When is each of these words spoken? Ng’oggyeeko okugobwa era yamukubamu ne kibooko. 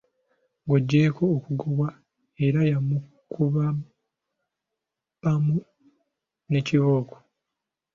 Ng’oggyeeko 0.63 1.23
okugobwa 1.35 1.87
era 2.45 2.61
yamukubamu 2.71 5.57
ne 6.49 6.59
kibooko. 6.67 7.15